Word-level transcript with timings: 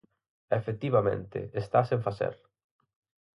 Efectivamente, 0.59 1.39
está 1.61 1.79
sen 1.89 1.99
facer. 2.07 2.35